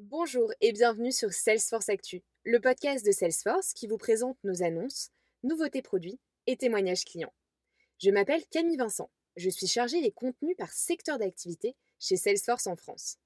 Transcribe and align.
Bonjour 0.00 0.52
et 0.60 0.70
bienvenue 0.70 1.10
sur 1.10 1.32
Salesforce 1.32 1.88
Actu, 1.88 2.22
le 2.44 2.60
podcast 2.60 3.04
de 3.04 3.10
Salesforce 3.10 3.72
qui 3.72 3.88
vous 3.88 3.98
présente 3.98 4.38
nos 4.44 4.62
annonces, 4.62 5.10
nouveautés 5.42 5.82
produits 5.82 6.20
et 6.46 6.56
témoignages 6.56 7.04
clients. 7.04 7.34
Je 8.00 8.12
m'appelle 8.12 8.46
Camille 8.46 8.76
Vincent, 8.76 9.10
je 9.34 9.50
suis 9.50 9.66
chargée 9.66 10.00
des 10.00 10.12
contenus 10.12 10.54
par 10.56 10.72
secteur 10.72 11.18
d'activité 11.18 11.74
chez 11.98 12.16
Salesforce 12.16 12.68
en 12.68 12.76
France. 12.76 13.16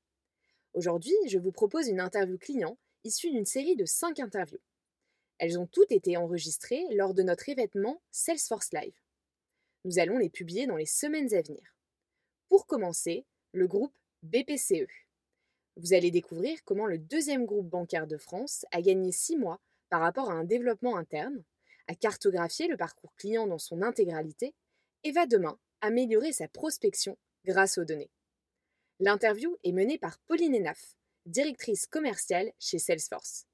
Aujourd'hui, 0.72 1.12
je 1.28 1.38
vous 1.38 1.52
propose 1.52 1.88
une 1.88 2.00
interview 2.00 2.38
client 2.38 2.78
issue 3.04 3.30
d'une 3.30 3.44
série 3.44 3.76
de 3.76 3.84
5 3.84 4.20
interviews. 4.20 4.62
Elles 5.36 5.58
ont 5.58 5.66
toutes 5.66 5.92
été 5.92 6.16
enregistrées 6.16 6.86
lors 6.92 7.12
de 7.12 7.22
notre 7.22 7.50
événement 7.50 8.00
Salesforce 8.10 8.72
Live. 8.72 8.98
Nous 9.84 9.98
allons 9.98 10.16
les 10.16 10.30
publier 10.30 10.66
dans 10.66 10.76
les 10.76 10.86
semaines 10.86 11.34
à 11.34 11.42
venir. 11.42 11.76
Pour 12.48 12.66
commencer, 12.66 13.26
le 13.52 13.66
groupe 13.66 13.92
BPCE. 14.22 14.88
Vous 15.76 15.94
allez 15.94 16.10
découvrir 16.10 16.62
comment 16.64 16.86
le 16.86 16.98
deuxième 16.98 17.46
groupe 17.46 17.68
bancaire 17.68 18.06
de 18.06 18.18
France 18.18 18.66
a 18.72 18.82
gagné 18.82 19.10
six 19.10 19.36
mois 19.36 19.60
par 19.88 20.00
rapport 20.00 20.30
à 20.30 20.34
un 20.34 20.44
développement 20.44 20.96
interne, 20.96 21.42
a 21.88 21.94
cartographié 21.94 22.68
le 22.68 22.76
parcours 22.76 23.14
client 23.16 23.46
dans 23.46 23.58
son 23.58 23.82
intégralité 23.82 24.54
et 25.04 25.12
va 25.12 25.26
demain 25.26 25.58
améliorer 25.80 26.32
sa 26.32 26.48
prospection 26.48 27.16
grâce 27.44 27.78
aux 27.78 27.84
données. 27.84 28.10
L'interview 29.00 29.56
est 29.64 29.72
menée 29.72 29.98
par 29.98 30.18
Pauline 30.20 30.54
Enaf, 30.54 30.96
directrice 31.26 31.86
commerciale 31.86 32.52
chez 32.58 32.78
Salesforce. 32.78 33.46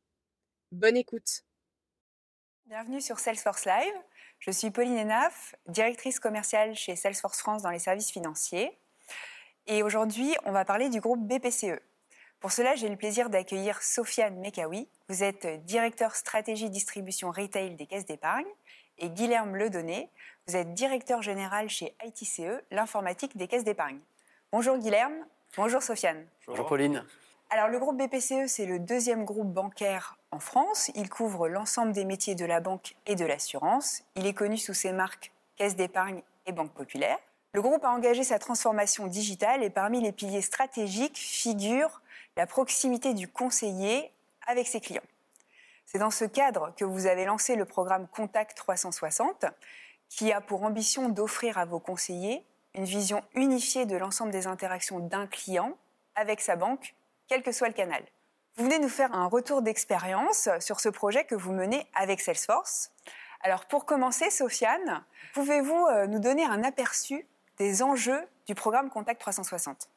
Bonne 0.73 0.97
écoute 0.97 1.45
Bienvenue 2.66 3.00
sur 3.00 3.19
Salesforce 3.19 3.64
Live. 3.64 3.95
Je 4.41 4.50
suis 4.50 4.70
Pauline 4.70 4.98
Enaf, 4.98 5.55
directrice 5.66 6.20
commerciale 6.20 6.75
chez 6.75 6.97
Salesforce 6.97 7.39
France 7.39 7.62
dans 7.62 7.70
les 7.70 7.78
services 7.78 8.11
financiers. 8.11 8.78
Et 9.66 9.83
aujourd'hui, 9.83 10.34
on 10.45 10.53
va 10.53 10.66
parler 10.66 10.91
du 10.91 11.00
groupe 11.00 11.27
BPCE. 11.27 11.80
Pour 12.41 12.52
cela, 12.52 12.77
j'ai 12.77 12.88
le 12.88 12.95
plaisir 12.95 13.30
d'accueillir 13.30 13.83
Sofiane 13.83 14.37
Mekawi. 14.37 14.88
Vous 15.09 15.24
êtes 15.24 15.65
directeur 15.65 16.15
stratégie 16.15 16.70
distribution 16.70 17.33
retail 17.33 17.75
des 17.75 17.86
caisses 17.86 18.06
d'épargne. 18.06 18.47
Et 18.98 19.11
Guilherme 19.11 19.56
Ledonné, 19.56 20.08
vous 20.47 20.55
êtes 20.55 20.72
directeur 20.72 21.20
général 21.20 21.69
chez 21.69 21.97
ITCE, 22.05 22.62
l'informatique 22.70 23.36
des 23.36 23.48
caisses 23.48 23.64
d'épargne. 23.64 23.98
Bonjour 24.53 24.78
Guilherme, 24.78 25.25
bonjour 25.56 25.83
Sofiane. 25.83 26.27
Bonjour 26.47 26.66
Pauline. 26.66 27.05
Alors 27.50 27.69
le 27.69 27.78
groupe 27.81 27.97
BPCE, 27.97 28.47
c'est 28.47 28.66
le 28.66 28.78
deuxième 28.78 29.25
groupe 29.25 29.53
bancaire 29.53 30.16
en 30.31 30.39
France. 30.39 30.92
Il 30.94 31.09
couvre 31.09 31.48
l'ensemble 31.48 31.92
des 31.92 32.05
métiers 32.05 32.36
de 32.36 32.44
la 32.44 32.61
banque 32.61 32.94
et 33.06 33.16
de 33.16 33.25
l'assurance. 33.25 34.03
Il 34.14 34.27
est 34.27 34.34
connu 34.34 34.59
sous 34.59 34.75
ses 34.75 34.92
marques 34.92 35.33
Caisse 35.56 35.75
d'épargne 35.75 36.22
et 36.47 36.53
Banque 36.53 36.72
Populaire. 36.72 37.19
Le 37.53 37.62
groupe 37.62 37.84
a 37.84 37.91
engagé 37.91 38.22
sa 38.22 38.39
transformation 38.39 39.06
digitale 39.06 39.64
et 39.64 39.70
parmi 39.70 40.00
les 40.00 40.12
piliers 40.12 40.42
stratégiques 40.42 41.19
figure 41.19 42.00
la 42.39 42.47
proximité 42.47 43.14
du 43.14 43.27
conseiller 43.27 44.12
avec 44.47 44.69
ses 44.69 44.81
clients. 44.81 45.03
C'est 45.86 45.98
dans 45.98 46.12
ce 46.12 46.25
cadre 46.25 46.72
que 46.77 46.84
vous 46.84 47.06
avez 47.06 47.25
lancé 47.25 47.56
le 47.56 47.64
programme 47.64 48.06
Contact 48.06 48.56
360, 48.56 49.44
qui 50.08 50.33
a 50.33 50.41
pour 50.41 50.62
ambition 50.62 51.09
d'offrir 51.09 51.59
à 51.59 51.64
vos 51.64 51.81
conseillers 51.81 52.47
une 52.75 52.84
vision 52.84 53.25
unifiée 53.34 53.86
de 53.86 53.97
l'ensemble 53.97 54.31
des 54.31 54.47
interactions 54.47 55.00
d'un 55.00 55.27
client 55.27 55.77
avec 56.14 56.41
sa 56.41 56.55
banque, 56.55 56.94
quel 57.27 57.42
que 57.42 57.50
soit 57.50 57.66
le 57.66 57.75
canal. 57.75 58.05
Vous 58.55 58.64
venez 58.64 58.78
nous 58.78 58.89
faire 58.89 59.12
un 59.12 59.27
retour 59.27 59.61
d'expérience 59.61 60.48
sur 60.61 60.78
ce 60.78 60.89
projet 60.89 61.25
que 61.25 61.34
vous 61.34 61.53
menez 61.53 61.89
avec 61.92 62.20
Salesforce. 62.20 62.92
Alors 63.41 63.66
pour 63.66 63.84
commencer, 63.84 64.31
Sofiane, 64.31 65.05
pouvez-vous 65.34 65.86
euh, 65.86 66.06
nous 66.06 66.20
donner 66.20 66.44
un 66.44 66.62
aperçu 66.62 67.27
des 67.56 67.83
enjeux 67.83 68.25
du 68.47 68.55
programme 68.55 68.91
Contact 68.91 69.20
360 69.20 69.89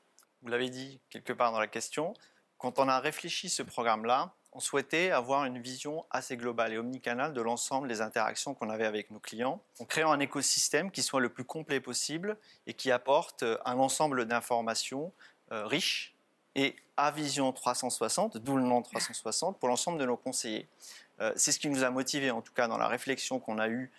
Vous 0.41 0.49
l'avez 0.49 0.69
dit 0.69 0.99
quelque 1.09 1.33
part 1.33 1.51
dans 1.51 1.59
la 1.59 1.67
question, 1.67 2.13
quand 2.57 2.79
on 2.79 2.87
a 2.87 2.99
réfléchi 2.99 3.49
ce 3.49 3.63
programme-là, 3.63 4.33
on 4.53 4.59
souhaitait 4.59 5.11
avoir 5.11 5.45
une 5.45 5.59
vision 5.59 6.05
assez 6.11 6.35
globale 6.35 6.73
et 6.73 6.77
omnicanale 6.77 7.33
de 7.33 7.41
l'ensemble 7.41 7.87
des 7.87 8.01
interactions 8.01 8.53
qu'on 8.53 8.69
avait 8.69 8.85
avec 8.85 9.11
nos 9.11 9.19
clients, 9.19 9.61
en 9.79 9.85
créant 9.85 10.11
un 10.11 10.19
écosystème 10.19 10.91
qui 10.91 11.03
soit 11.03 11.21
le 11.21 11.29
plus 11.29 11.45
complet 11.45 11.79
possible 11.79 12.37
et 12.67 12.73
qui 12.73 12.91
apporte 12.91 13.43
euh, 13.43 13.57
un 13.65 13.77
ensemble 13.77 14.25
d'informations 14.25 15.13
euh, 15.51 15.65
riches 15.65 16.13
et 16.55 16.75
à 16.97 17.11
vision 17.11 17.51
360, 17.53 18.37
d'où 18.37 18.57
le 18.57 18.63
nom 18.63 18.81
360, 18.81 19.57
pour 19.57 19.69
l'ensemble 19.69 19.99
de 19.99 20.05
nos 20.05 20.17
conseillers. 20.17 20.67
Euh, 21.21 21.31
c'est 21.37 21.53
ce 21.53 21.59
qui 21.59 21.69
nous 21.69 21.83
a 21.83 21.89
motivés, 21.91 22.31
en 22.31 22.41
tout 22.41 22.53
cas, 22.53 22.67
dans 22.67 22.77
la 22.77 22.87
réflexion 22.87 23.39
qu'on 23.39 23.57
a 23.57 23.69
eue 23.69 23.91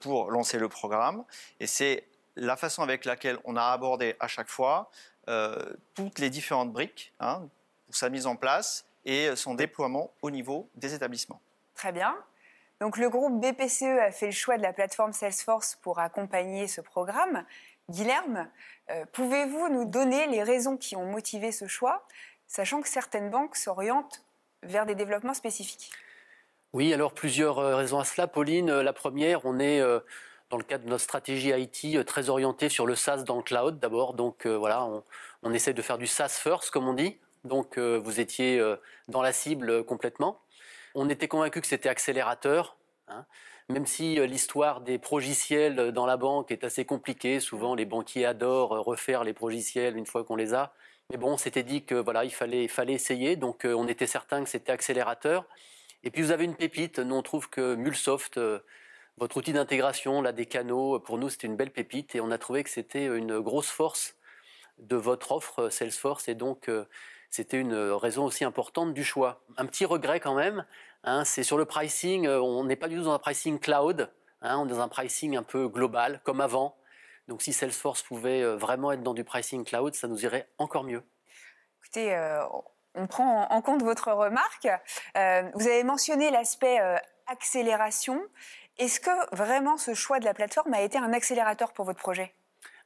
pour 0.00 0.30
lancer 0.30 0.58
le 0.58 0.68
programme. 0.68 1.24
Et 1.58 1.66
c'est 1.66 2.04
la 2.36 2.56
façon 2.56 2.82
avec 2.82 3.04
laquelle 3.04 3.38
on 3.44 3.56
a 3.56 3.64
abordé 3.64 4.16
à 4.20 4.28
chaque 4.28 4.48
fois 4.48 4.90
toutes 5.94 6.18
les 6.18 6.30
différentes 6.30 6.72
briques, 6.72 7.12
hein, 7.20 7.48
sa 7.90 8.08
mise 8.08 8.26
en 8.26 8.34
place 8.34 8.84
et 9.04 9.36
son 9.36 9.54
déploiement 9.54 10.10
au 10.20 10.30
niveau 10.30 10.68
des 10.74 10.94
établissements. 10.94 11.40
Très 11.74 11.92
bien. 11.92 12.16
Donc 12.82 12.96
le 12.96 13.08
groupe 13.08 13.40
BPCE 13.40 14.00
a 14.00 14.10
fait 14.10 14.26
le 14.26 14.32
choix 14.32 14.56
de 14.56 14.62
la 14.62 14.72
plateforme 14.72 15.12
Salesforce 15.12 15.78
pour 15.82 16.00
accompagner 16.00 16.66
ce 16.66 16.80
programme. 16.80 17.44
Guilherme, 17.88 18.48
euh, 18.90 19.04
pouvez-vous 19.12 19.68
nous 19.68 19.84
donner 19.84 20.26
les 20.26 20.42
raisons 20.42 20.76
qui 20.76 20.96
ont 20.96 21.06
motivé 21.06 21.52
ce 21.52 21.68
choix, 21.68 22.04
sachant 22.48 22.80
que 22.80 22.88
certaines 22.88 23.30
banques 23.30 23.54
s'orientent 23.54 24.24
vers 24.64 24.84
des 24.84 24.96
développements 24.96 25.34
spécifiques? 25.34 25.92
Oui, 26.72 26.92
alors 26.92 27.12
plusieurs 27.12 27.60
euh, 27.60 27.76
raisons 27.76 28.00
à 28.00 28.04
cela. 28.04 28.26
Pauline, 28.26 28.70
euh, 28.70 28.82
la 28.82 28.92
première, 28.92 29.46
on 29.46 29.60
est 29.60 29.80
dans 30.52 30.58
le 30.58 30.64
cadre 30.64 30.84
de 30.84 30.90
notre 30.90 31.02
stratégie 31.02 31.50
IT 31.50 32.06
très 32.06 32.30
orienté 32.30 32.68
sur 32.68 32.86
le 32.86 32.94
SaaS 32.94 33.24
dans 33.24 33.38
le 33.38 33.42
cloud 33.42 33.80
d'abord. 33.80 34.14
Donc 34.14 34.46
voilà, 34.46 34.86
on, 35.42 35.52
essaie 35.52 35.74
de 35.74 35.82
faire 35.82 35.98
du 35.98 36.06
SaaS 36.06 36.38
first, 36.40 36.70
comme 36.70 36.86
on 36.86 36.94
dit 36.94 37.18
donc 37.44 37.78
euh, 37.78 37.98
vous 37.98 38.20
étiez 38.20 38.58
euh, 38.58 38.76
dans 39.08 39.22
la 39.22 39.32
cible 39.32 39.70
euh, 39.70 39.82
complètement. 39.82 40.40
On 40.94 41.08
était 41.08 41.28
convaincu 41.28 41.60
que 41.60 41.66
c'était 41.66 41.88
accélérateur, 41.88 42.76
hein. 43.08 43.24
même 43.68 43.86
si 43.86 44.16
l'histoire 44.26 44.82
des 44.82 44.98
progiciels 44.98 45.90
dans 45.92 46.04
la 46.04 46.18
banque 46.18 46.50
est 46.50 46.64
assez 46.64 46.84
compliquée. 46.84 47.40
Souvent, 47.40 47.74
les 47.74 47.86
banquiers 47.86 48.26
adorent 48.26 48.84
refaire 48.84 49.24
les 49.24 49.32
progiciels 49.32 49.96
une 49.96 50.04
fois 50.04 50.22
qu'on 50.22 50.36
les 50.36 50.52
a. 50.52 50.74
Mais 51.10 51.16
bon, 51.16 51.32
on 51.32 51.36
s'était 51.38 51.62
dit 51.62 51.84
que 51.84 51.94
voilà, 51.94 52.24
il 52.24 52.30
fallait, 52.30 52.68
fallait 52.68 52.92
essayer, 52.92 53.36
donc 53.36 53.62
on 53.64 53.88
était 53.88 54.06
certain 54.06 54.44
que 54.44 54.50
c'était 54.50 54.70
accélérateur. 54.70 55.46
Et 56.04 56.10
puis 56.10 56.20
vous 56.20 56.30
avez 56.30 56.44
une 56.44 56.56
pépite. 56.56 56.98
Nous, 56.98 57.14
on 57.14 57.22
trouve 57.22 57.48
que 57.48 57.74
Mulsoft, 57.74 58.38
votre 59.18 59.36
outil 59.36 59.52
d'intégration, 59.52 60.22
là, 60.22 60.32
des 60.32 60.46
canaux, 60.46 60.98
pour 60.98 61.18
nous, 61.18 61.28
c'était 61.28 61.46
une 61.46 61.56
belle 61.56 61.72
pépite, 61.72 62.14
et 62.14 62.20
on 62.20 62.30
a 62.30 62.38
trouvé 62.38 62.64
que 62.64 62.70
c'était 62.70 63.06
une 63.06 63.40
grosse 63.40 63.70
force 63.70 64.16
de 64.78 64.96
votre 64.96 65.32
offre 65.32 65.68
Salesforce, 65.68 66.28
et 66.28 66.34
donc 66.34 66.68
c'était 67.32 67.58
une 67.58 67.74
raison 67.74 68.26
aussi 68.26 68.44
importante 68.44 68.92
du 68.92 69.02
choix. 69.02 69.42
Un 69.56 69.64
petit 69.64 69.86
regret 69.86 70.20
quand 70.20 70.34
même, 70.34 70.66
hein, 71.02 71.24
c'est 71.24 71.42
sur 71.42 71.56
le 71.56 71.64
pricing, 71.64 72.26
euh, 72.26 72.40
on 72.40 72.62
n'est 72.64 72.76
pas 72.76 72.88
du 72.88 72.96
tout 72.96 73.04
dans 73.04 73.14
un 73.14 73.18
pricing 73.18 73.58
cloud, 73.58 74.12
hein, 74.42 74.58
on 74.58 74.66
est 74.66 74.70
dans 74.70 74.80
un 74.80 74.88
pricing 74.88 75.36
un 75.36 75.42
peu 75.42 75.66
global, 75.66 76.20
comme 76.24 76.42
avant. 76.42 76.76
Donc 77.28 77.40
si 77.40 77.54
Salesforce 77.54 78.02
pouvait 78.02 78.42
euh, 78.42 78.56
vraiment 78.56 78.92
être 78.92 79.02
dans 79.02 79.14
du 79.14 79.24
pricing 79.24 79.64
cloud, 79.64 79.94
ça 79.94 80.08
nous 80.08 80.24
irait 80.26 80.46
encore 80.58 80.84
mieux. 80.84 81.02
Écoutez, 81.80 82.14
euh, 82.14 82.44
on 82.94 83.06
prend 83.06 83.48
en 83.48 83.62
compte 83.62 83.82
votre 83.82 84.12
remarque. 84.12 84.68
vous 85.54 85.66
avez 85.66 85.84
mentionné 85.84 86.30
l'aspect 86.30 86.78
accélération. 87.26 88.20
Est-ce 88.78 89.00
que 89.00 89.36
vraiment 89.36 89.76
ce 89.76 89.94
choix 89.94 90.18
de 90.18 90.24
la 90.24 90.34
plateforme 90.34 90.74
a 90.74 90.82
été 90.82 90.98
un 90.98 91.12
accélérateur 91.12 91.72
pour 91.72 91.84
votre 91.84 91.98
projet? 91.98 92.34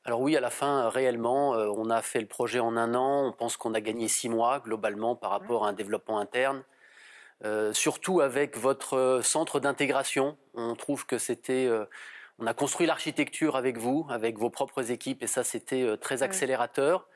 Alors 0.05 0.21
oui, 0.21 0.37
à 0.37 0.41
la 0.41 0.51
fin, 0.51 0.89
réellement, 0.89 1.55
euh, 1.55 1.69
on 1.77 1.91
a 1.91 2.01
fait 2.01 2.21
le 2.21 2.27
projet 2.27 2.61
en 2.61 2.77
un 2.77 2.95
an. 2.95 3.27
On 3.27 3.33
pense 3.33 3.57
qu'on 3.57 3.75
a 3.75 3.81
gagné 3.81 4.07
six 4.07 4.29
mois 4.29 4.61
globalement 4.61 5.17
par 5.17 5.31
rapport 5.31 5.67
à 5.67 5.71
un 5.71 5.73
développement 5.73 6.19
interne. 6.19 6.63
Euh, 7.45 7.73
surtout 7.73 8.21
avec 8.21 8.57
votre 8.57 9.21
centre 9.23 9.59
d'intégration, 9.59 10.39
on 10.55 10.75
trouve 10.77 11.07
que 11.07 11.19
c'était, 11.19 11.67
euh, 11.67 11.85
on 12.39 12.47
a 12.47 12.55
construit 12.55 12.87
l'architecture 12.87 13.57
avec 13.57 13.79
vous, 13.79 14.07
avec 14.09 14.39
vos 14.39 14.49
propres 14.49 14.93
équipes, 14.93 15.23
et 15.23 15.27
ça 15.27 15.43
c'était 15.45 15.97
très 15.99 16.23
accélérateur. 16.23 17.09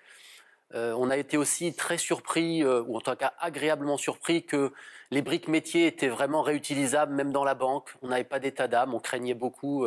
On 0.72 1.10
a 1.10 1.16
été 1.16 1.36
aussi 1.36 1.74
très 1.74 1.98
surpris, 1.98 2.64
ou 2.64 2.96
en 2.96 3.00
tout 3.00 3.14
cas 3.16 3.32
agréablement 3.38 3.96
surpris, 3.96 4.44
que 4.44 4.72
les 5.10 5.22
briques 5.22 5.48
métiers 5.48 5.86
étaient 5.86 6.08
vraiment 6.08 6.42
réutilisables, 6.42 7.12
même 7.12 7.32
dans 7.32 7.44
la 7.44 7.54
banque. 7.54 7.90
On 8.02 8.08
n'avait 8.08 8.24
pas 8.24 8.38
d'état 8.38 8.68
d'âme, 8.68 8.94
on 8.94 9.00
craignait 9.00 9.34
beaucoup 9.34 9.86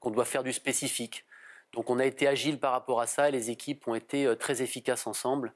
qu'on 0.00 0.10
doit 0.10 0.24
faire 0.24 0.42
du 0.42 0.52
spécifique. 0.52 1.24
Donc 1.74 1.90
on 1.90 1.98
a 1.98 2.04
été 2.04 2.28
agile 2.28 2.60
par 2.60 2.70
rapport 2.70 3.00
à 3.00 3.06
ça, 3.06 3.30
les 3.30 3.50
équipes 3.50 3.86
ont 3.88 3.96
été 3.96 4.26
euh, 4.26 4.36
très 4.36 4.62
efficaces 4.62 5.06
ensemble. 5.08 5.52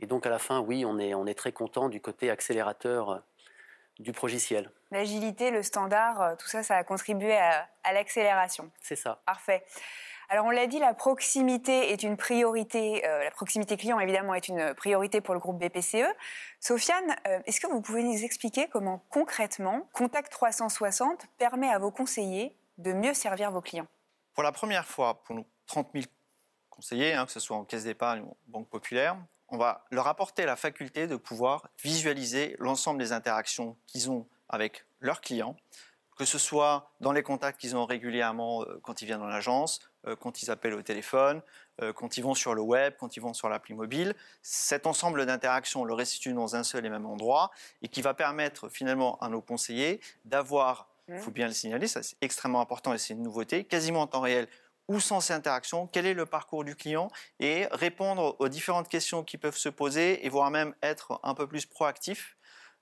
Et 0.00 0.06
donc 0.06 0.26
à 0.26 0.30
la 0.30 0.40
fin, 0.40 0.60
oui, 0.60 0.84
on 0.84 0.98
est, 0.98 1.14
on 1.14 1.26
est 1.26 1.34
très 1.34 1.52
content 1.52 1.88
du 1.88 2.00
côté 2.00 2.28
accélérateur 2.28 3.10
euh, 3.10 3.18
du 4.00 4.12
progiciel. 4.12 4.70
L'agilité, 4.90 5.52
le 5.52 5.62
standard, 5.62 6.20
euh, 6.20 6.34
tout 6.36 6.48
ça, 6.48 6.64
ça 6.64 6.76
a 6.76 6.82
contribué 6.82 7.36
à, 7.36 7.68
l'accélération. 7.92 8.70
C'est 8.80 8.96
ça. 8.96 9.22
Parfait. 9.24 9.64
Alors 10.32 10.46
on 10.46 10.50
l'a 10.50 10.68
dit, 10.68 10.78
la 10.78 10.94
proximité 10.94 11.90
est 11.90 12.04
une 12.04 12.16
priorité, 12.16 13.02
la 13.02 13.32
proximité 13.32 13.76
client 13.76 13.98
évidemment 13.98 14.32
est 14.32 14.46
une 14.46 14.74
priorité 14.74 15.20
pour 15.20 15.34
le 15.34 15.40
groupe 15.40 15.58
BPCE. 15.58 16.06
Sofiane, 16.60 17.16
est-ce 17.46 17.60
que 17.60 17.66
vous 17.66 17.80
pouvez 17.80 18.04
nous 18.04 18.22
expliquer 18.22 18.68
comment 18.68 19.04
concrètement 19.10 19.88
Contact 19.92 20.30
360 20.30 21.26
permet 21.36 21.68
à 21.68 21.80
vos 21.80 21.90
conseillers 21.90 22.56
de 22.78 22.92
mieux 22.92 23.12
servir 23.12 23.50
vos 23.50 23.60
clients? 23.60 23.88
Pour 24.34 24.44
la 24.44 24.52
première 24.52 24.86
fois, 24.86 25.20
pour 25.24 25.34
nous, 25.34 25.44
30 25.66 25.88
000 25.94 26.04
conseillers, 26.70 27.14
hein, 27.14 27.26
que 27.26 27.32
ce 27.32 27.40
soit 27.40 27.56
en 27.56 27.64
caisse 27.64 27.82
d'épargne 27.82 28.22
ou 28.22 28.30
en 28.30 28.36
banque 28.46 28.68
populaire, 28.68 29.16
on 29.48 29.58
va 29.58 29.84
leur 29.90 30.06
apporter 30.06 30.46
la 30.46 30.54
faculté 30.54 31.08
de 31.08 31.16
pouvoir 31.16 31.68
visualiser 31.82 32.54
l'ensemble 32.60 33.00
des 33.00 33.12
interactions 33.12 33.76
qu'ils 33.86 34.10
ont 34.10 34.28
avec 34.48 34.84
leurs 35.00 35.20
clients, 35.20 35.56
que 36.16 36.24
ce 36.24 36.38
soit 36.38 36.90
dans 37.00 37.12
les 37.12 37.22
contacts 37.22 37.60
qu'ils 37.60 37.76
ont 37.76 37.84
régulièrement 37.84 38.62
euh, 38.62 38.80
quand 38.82 39.02
ils 39.02 39.06
viennent 39.06 39.20
dans 39.20 39.26
l'agence, 39.26 39.80
euh, 39.80 39.89
quand 40.18 40.42
ils 40.42 40.50
appellent 40.50 40.74
au 40.74 40.82
téléphone, 40.82 41.42
euh, 41.82 41.92
quand 41.92 42.16
ils 42.16 42.22
vont 42.22 42.34
sur 42.34 42.54
le 42.54 42.62
web, 42.62 42.94
quand 42.98 43.16
ils 43.16 43.20
vont 43.20 43.32
sur 43.32 43.48
l'appli 43.48 43.74
mobile. 43.74 44.14
Cet 44.42 44.86
ensemble 44.86 45.24
d'interactions, 45.24 45.82
on 45.82 45.84
le 45.84 45.94
restitue 45.94 46.32
dans 46.32 46.56
un 46.56 46.62
seul 46.62 46.84
et 46.84 46.90
même 46.90 47.06
endroit 47.06 47.50
et 47.82 47.88
qui 47.88 48.02
va 48.02 48.14
permettre 48.14 48.68
finalement 48.68 49.18
à 49.20 49.28
nos 49.28 49.40
conseillers 49.40 50.00
d'avoir, 50.24 50.88
il 51.08 51.18
faut 51.18 51.30
bien 51.30 51.46
le 51.46 51.52
signaler, 51.52 51.86
ça 51.86 52.02
c'est 52.02 52.16
extrêmement 52.20 52.60
important 52.60 52.92
et 52.92 52.98
c'est 52.98 53.14
une 53.14 53.22
nouveauté, 53.22 53.64
quasiment 53.64 54.02
en 54.02 54.06
temps 54.06 54.20
réel 54.20 54.48
où 54.88 54.98
sont 54.98 55.20
ces 55.20 55.32
interactions, 55.32 55.86
quel 55.86 56.04
est 56.04 56.14
le 56.14 56.26
parcours 56.26 56.64
du 56.64 56.74
client 56.74 57.10
et 57.38 57.68
répondre 57.70 58.34
aux 58.40 58.48
différentes 58.48 58.88
questions 58.88 59.22
qui 59.22 59.38
peuvent 59.38 59.56
se 59.56 59.68
poser 59.68 60.26
et 60.26 60.28
voire 60.28 60.50
même 60.50 60.74
être 60.82 61.20
un 61.22 61.34
peu 61.34 61.46
plus 61.46 61.64
proactif 61.64 62.36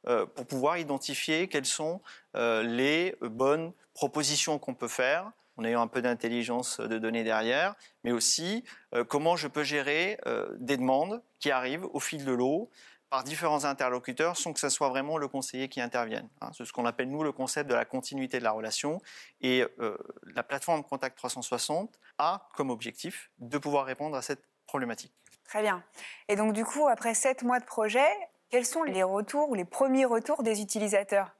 euh, 0.06 0.24
pour 0.24 0.46
pouvoir 0.46 0.78
identifier 0.78 1.48
quelles 1.48 1.66
sont 1.66 2.00
euh, 2.34 2.62
les 2.62 3.14
bonnes 3.20 3.72
propositions 3.92 4.58
qu'on 4.58 4.74
peut 4.74 4.88
faire 4.88 5.32
en 5.58 5.64
ayant 5.64 5.82
un 5.82 5.88
peu 5.88 6.00
d'intelligence 6.00 6.80
de 6.80 6.98
données 6.98 7.24
derrière, 7.24 7.74
mais 8.04 8.12
aussi 8.12 8.64
euh, 8.94 9.04
comment 9.04 9.36
je 9.36 9.48
peux 9.48 9.64
gérer 9.64 10.18
des 10.58 10.76
demandes 10.76 11.22
qui 11.38 11.50
arrivent 11.50 11.86
au 11.92 12.00
fil 12.00 12.24
de 12.24 12.32
l'eau 12.32 12.70
par 13.10 13.24
différents 13.24 13.64
interlocuteurs 13.64 14.36
sans 14.36 14.52
que 14.52 14.60
ce 14.60 14.68
soit 14.68 14.88
vraiment 14.88 15.18
le 15.18 15.28
conseiller 15.28 15.68
qui 15.68 15.80
intervienne. 15.80 16.28
Hein. 16.40 16.50
C'est 16.56 16.64
ce 16.64 16.72
qu'on 16.72 16.84
appelle, 16.84 17.10
nous, 17.10 17.22
le 17.22 17.32
concept 17.32 17.68
de 17.68 17.74
la 17.74 17.84
continuité 17.84 18.38
de 18.38 18.44
la 18.44 18.52
relation. 18.52 19.00
Et 19.40 19.64
euh, 19.80 19.96
la 20.34 20.42
plateforme 20.42 20.82
Contact 20.82 21.16
360 21.16 21.98
a 22.18 22.48
comme 22.54 22.70
objectif 22.70 23.30
de 23.38 23.58
pouvoir 23.58 23.86
répondre 23.86 24.16
à 24.16 24.22
cette 24.22 24.42
problématique. 24.66 25.12
Très 25.44 25.62
bien. 25.62 25.82
Et 26.28 26.36
donc, 26.36 26.52
du 26.52 26.64
coup, 26.64 26.88
après 26.88 27.14
sept 27.14 27.42
mois 27.42 27.60
de 27.60 27.64
projet, 27.64 28.08
quels 28.50 28.66
sont 28.66 28.82
les 28.82 29.02
retours 29.02 29.48
ou 29.48 29.54
les 29.54 29.64
premiers 29.64 30.04
retours 30.04 30.42
des 30.42 30.60
utilisateurs? 30.60 31.30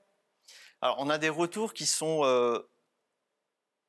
Alors, 0.80 0.96
on 1.00 1.10
a 1.10 1.18
des 1.18 1.28
retours 1.28 1.74
qui 1.74 1.84
sont 1.84 2.20
euh, 2.22 2.66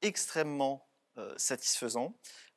extrêmement 0.01 0.89
euh, 1.19 1.33
satisfaisants. 1.37 2.13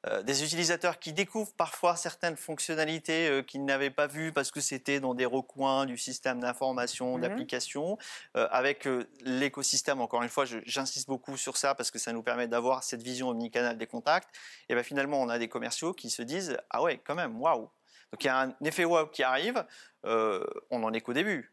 Euh, 0.07 0.23
des 0.23 0.45
utilisateurs 0.45 0.99
qui 0.99 1.13
découvrent 1.13 1.55
parfois 1.55 1.97
certaines 1.97 2.37
fonctionnalités 2.37 3.29
euh, 3.29 3.43
qu'ils 3.43 3.65
n'avaient 3.65 3.91
pas 3.91 4.07
vues 4.07 4.33
parce 4.33 4.51
que 4.51 4.61
c'était 4.61 5.01
dans 5.01 5.15
des 5.15 5.25
recoins 5.25 5.87
du 5.87 5.97
système 5.97 6.41
d'information, 6.41 7.17
mhm. 7.17 7.23
d'application, 7.23 7.99
avec 8.35 8.89
l'écosystème, 9.21 10.01
encore 10.01 10.23
une 10.23 10.29
fois, 10.29 10.45
j'insiste 10.45 11.09
beaucoup 11.09 11.37
sur 11.37 11.57
ça 11.57 11.75
parce 11.75 11.91
que 11.91 11.99
ça 11.99 12.13
nous 12.13 12.23
permet 12.23 12.47
d'avoir 12.49 12.83
cette 12.83 13.03
vision 13.03 13.29
omnicanale 13.29 13.79
des 13.79 13.87
contacts, 13.87 14.29
et 14.69 14.75
bien 14.75 14.83
finalement 14.83 15.21
on 15.21 15.29
a 15.29 15.39
des 15.39 15.49
commerciaux 15.49 15.93
qui 15.93 16.11
se 16.11 16.23
disent, 16.23 16.57
ah 16.71 16.83
ouais, 16.83 16.99
quand 16.99 17.15
même, 17.15 17.41
waouh 17.41 17.71
donc 18.13 18.25
il 18.25 18.27
y 18.27 18.31
a 18.31 18.41
un 18.41 18.55
effet 18.63 18.85
wow 18.85 19.07
qui 19.07 19.23
arrive, 19.23 19.65
on 20.05 20.79
n'en 20.79 20.93
est 20.93 21.01
qu'au 21.01 21.15
début. 21.15 21.53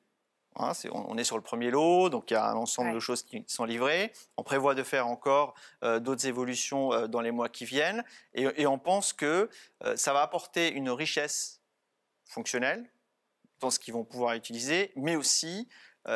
Hein, 0.59 0.73
on, 0.91 1.17
est 1.17 1.23
sur 1.23 1.37
le 1.37 1.41
premier 1.41 1.71
lot, 1.71 2.09
donc 2.09 2.29
il 2.29 2.33
y 2.33 2.37
a 2.37 2.45
un 2.45 2.55
ensemble 2.55 2.93
de 2.93 2.99
choses 2.99 3.23
qui 3.23 3.45
sont 3.47 3.63
livrées. 3.63 4.11
On 4.35 4.43
prévoit 4.43 4.75
de 4.75 4.83
faire 4.83 5.07
encore 5.07 5.55
euh, 5.85 5.99
d'autres 5.99 6.27
évolutions 6.27 6.91
euh, 6.91 7.07
dans 7.07 7.21
les 7.21 7.31
mois 7.31 7.47
qui 7.47 7.63
viennent, 7.63 8.03
et, 8.33 8.67
on 8.67 8.77
pense 8.77 9.13
que 9.13 9.49
euh, 9.83 9.95
ça 9.95 10.11
va 10.11 10.21
apporter 10.21 10.69
une 10.71 10.89
richesse 10.89 11.61
fonctionnelle 12.25 12.91
dans 13.61 13.69
ce 13.69 13.79
qu'ils 13.79 13.93
vont 13.93 14.03
pouvoir 14.03 14.35
utiliser, 14.35 14.91
mais 14.95 15.15
aussi, 15.15 15.67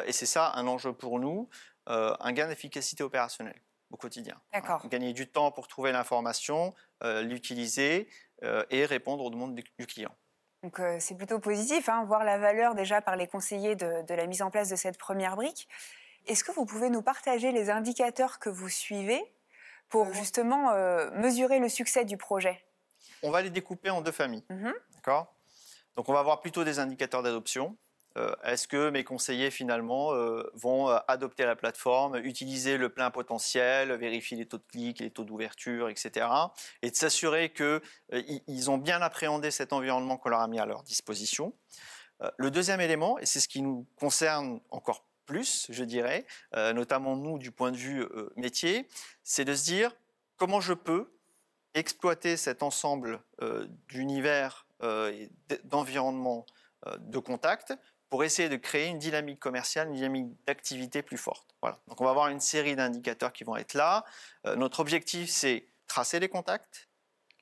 et 0.05 0.13
c'est 0.13 0.25
ça 0.25 0.53
un 0.55 0.65
enjeu 0.67 0.93
pour 0.93 1.19
nous, 1.19 1.49
un 1.87 2.31
gain 2.31 2.47
d'efficacité 2.47 3.03
opérationnelle 3.03 3.59
au 3.91 3.97
quotidien. 3.97 4.39
Gagner 4.85 5.11
du 5.11 5.27
temps 5.27 5.51
pour 5.51 5.67
trouver 5.67 5.91
l'information, 5.91 6.73
l'utiliser 7.03 8.07
et 8.69 8.85
répondre 8.85 9.25
aux 9.25 9.29
demandes 9.29 9.55
du 9.55 9.87
client. 9.87 10.15
Donc 10.63 10.79
euh, 10.79 10.95
c'est 10.99 11.15
plutôt 11.15 11.39
positif, 11.39 11.89
hein, 11.89 12.05
voir 12.05 12.23
la 12.23 12.37
valeur 12.37 12.73
déjà 12.73 13.01
par 13.01 13.17
les 13.17 13.27
conseillers 13.27 13.75
de, 13.75 14.13
la 14.13 14.25
mise 14.25 14.41
en 14.41 14.49
place 14.49 14.69
de 14.69 14.77
cette 14.77 14.97
première 14.97 15.35
brique. 15.35 15.67
Est-ce 16.25 16.45
que 16.45 16.53
vous 16.53 16.65
pouvez 16.65 16.89
nous 16.89 17.01
partager 17.01 17.51
les 17.51 17.69
indicateurs 17.69 18.39
que 18.39 18.49
vous 18.49 18.69
suivez 18.69 19.21
pour 19.89 20.13
justement 20.13 20.71
euh, 20.71 21.11
mesurer 21.11 21.59
le 21.59 21.67
succès 21.67 22.05
du 22.05 22.15
projet? 22.15 22.63
On 23.21 23.29
va 23.29 23.41
les 23.41 23.49
découper 23.49 23.89
en 23.89 24.01
deux 24.01 24.13
familles. 24.13 24.45
Mhm. 24.49 24.73
D'accord? 24.95 25.35
Donc 25.97 26.07
on 26.07 26.13
va 26.13 26.19
avoir 26.19 26.39
plutôt 26.39 26.63
des 26.63 26.79
indicateurs 26.79 27.23
d'adoption. 27.23 27.75
Euh, 28.17 28.35
est-ce 28.43 28.67
que 28.67 28.89
mes 28.89 29.03
conseillers 29.03 29.49
finalement 29.49 30.13
euh, 30.13 30.43
vont 30.53 30.89
euh, 30.89 30.97
adopter 31.07 31.45
la 31.45 31.55
plateforme, 31.55 32.17
utiliser 32.17 32.77
le 32.77 32.89
plein 32.89 33.09
potentiel, 33.09 33.91
vérifier 33.93 34.37
les 34.37 34.45
taux 34.45 34.59
de 34.59 34.65
clic, 34.69 34.99
les 34.99 35.09
taux 35.09 35.23
d'ouverture, 35.23 35.89
etc. 35.89 36.27
Et 36.83 36.91
de 36.91 36.95
s'assurer 36.95 37.51
qu'ils 37.51 38.69
ont 38.69 38.77
bien 38.77 39.01
appréhendé 39.01 39.49
cet 39.49 39.73
environnement 39.73 40.17
qu'on 40.17 40.29
leur 40.29 40.41
a 40.41 40.47
mis 40.47 40.59
à 40.59 40.65
leur 40.65 40.83
disposition? 40.83 41.53
le 42.37 42.51
deuxième 42.51 42.79
élément, 42.79 43.19
et 43.19 43.25
c'est 43.25 43.41
ce 43.41 43.49
qui 43.49 43.61
nous 43.61 43.85
concerne 43.97 44.61
encore 44.69 45.05
plus, 45.25 45.67
je 45.69 45.83
dirais, 45.83 46.25
notamment 46.53 47.17
nous 47.17 47.37
du 47.37 47.51
point 47.51 47.69
de 47.69 47.75
vue 47.75 48.07
métier, 48.37 48.87
c'est 49.23 49.43
de 49.43 49.53
se 49.53 49.65
dire 49.65 49.91
comment 50.37 50.61
je 50.61 50.73
peux 50.73 51.11
exploiter 51.73 52.37
cet 52.37 52.63
ensemble 52.63 53.19
d'univers, 53.89 54.67
d'environnement 55.65 56.45
de 56.97 57.19
contact 57.19 57.73
pour 58.13 58.23
essayer 58.23 58.47
de 58.47 58.57
créer 58.57 58.89
une 58.89 58.99
dynamique 58.99 59.39
commerciale, 59.39 59.87
une 59.87 59.95
dynamique 59.95 60.27
d'activité 60.45 61.01
plus 61.01 61.17
forte. 61.17 61.55
Voilà. 61.63 61.79
Donc 61.87 61.99
on 61.99 62.03
va 62.03 62.11
avoir 62.11 62.27
une 62.27 62.39
série 62.39 62.75
d'indicateurs 62.75 63.33
qui 63.33 63.43
vont 63.43 63.57
être 63.57 63.73
là. 63.73 64.05
Euh, 64.45 64.55
notre 64.55 64.81
objectif, 64.81 65.31
c'est 65.31 65.65
tracer 65.87 66.19
les 66.19 66.29
contacts, 66.29 66.89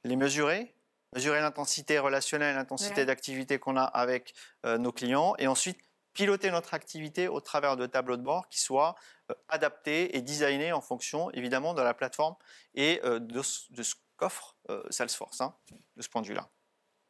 les 0.06 0.16
mesurer, 0.16 0.74
mesurer 1.14 1.42
l'intensité 1.42 2.00
relationnelle, 2.00 2.56
l'intensité 2.56 3.04
d'activité 3.04 3.60
qu'on 3.60 3.76
a 3.76 3.84
avec 3.84 4.34
euh, 4.66 4.78
nos 4.78 4.94
clients, 4.94 5.36
et 5.40 5.48
ensuite 5.48 5.78
piloter 6.14 6.52
notre 6.52 6.74
activité 6.74 7.28
au 7.28 7.42
travers 7.42 7.76
de 7.76 7.86
tableaux 7.86 8.16
de 8.16 8.24
bord 8.24 8.48
qui 8.48 8.62
soient 8.62 8.96
euh, 9.30 9.34
adaptés 9.50 10.16
et 10.16 10.22
designés 10.22 10.72
en 10.72 10.80
fonction 10.80 11.32
évidemment 11.32 11.74
de 11.74 11.82
la 11.82 11.94
plateforme 11.94 12.36
et 12.76 13.02
de, 13.04 13.42
ce 13.42 13.96
qu'offre 14.16 14.56
Salesforce, 14.90 15.42
hein, 15.42 15.54
de 15.98 16.02
ce 16.02 16.08
point 16.08 16.22
de 16.22 16.28
vue-là. 16.28 16.48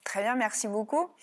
Très 0.03 0.23
bien, 0.23 0.33
merci 0.33 0.67
beaucoup. 0.67 1.15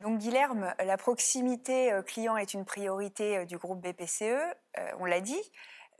Donc 0.00 0.18
Guilherme, 0.18 0.72
la 0.84 0.96
proximité 0.96 1.92
euh, 1.92 2.02
client 2.02 2.36
est 2.36 2.54
une 2.54 2.64
priorité 2.64 3.38
euh, 3.38 3.44
du 3.44 3.58
groupe 3.58 3.80
BPCE, 3.80 4.22
euh, 4.22 4.54
on 5.00 5.04
l'a 5.04 5.20
dit, 5.20 5.40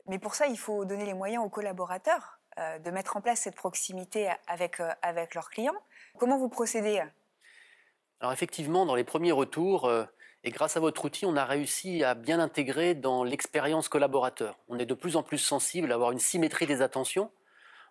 mais 0.07 0.21
pour 0.21 0.37
ça 0.37 0.47
il 0.47 0.57
faut 0.57 0.85
donner 0.85 1.05
les 1.05 1.15
moyens 1.15 1.45
aux 1.45 1.49
collaborateurs 1.49 2.37
de 2.85 2.91
mettre 2.91 3.17
en 3.17 3.21
place 3.21 3.43
cette 3.43 3.55
proximité 3.55 4.29
avec, 4.49 4.83
avec 5.03 5.37
leurs 5.37 5.49
clients. 5.49 5.77
Comment 6.19 6.39
vous 6.39 6.49
procédez 6.49 7.01
Alors 8.19 8.33
effectivement, 8.33 8.85
dans 8.85 8.97
les 8.97 9.05
premiers 9.05 9.31
retours, 9.31 9.89
et 10.43 10.51
grâce 10.51 10.77
à 10.77 10.81
votre 10.81 11.05
outil, 11.05 11.25
on 11.25 11.37
a 11.37 11.45
réussi 11.45 12.03
à 12.03 12.15
bien 12.15 12.41
intégrer 12.41 12.97
dans 12.97 13.23
l'expérience 13.23 13.89
collaborateur. 13.89 14.59
On 14.69 14.77
est 14.81 14.87
de 14.87 14.95
plus 14.95 15.15
en 15.15 15.23
plus 15.23 15.39
sensible 15.39 15.93
à 15.93 15.95
avoir 15.95 16.11
une 16.11 16.19
symétrie 16.19 16.67
des 16.67 16.83
attentions 16.83 17.31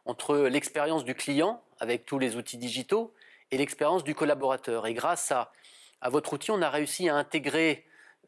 entre 0.04 0.38
l'expérience 0.38 1.06
du 1.06 1.16
client 1.16 1.64
avec 1.80 2.06
tous 2.06 2.20
les 2.20 2.36
outils 2.36 2.58
digitaux 2.58 3.14
et 3.52 3.58
l'expérience 3.58 4.04
du 4.04 4.16
collaborateur. 4.16 4.86
Et 4.86 4.94
grâce 4.94 5.32
à 5.32 5.54
à 6.02 6.10
votre 6.10 6.34
outil, 6.34 6.52
on 6.52 6.62
a 6.62 6.70
réussi 6.70 7.10
à 7.10 7.16
intégrer 7.16 7.86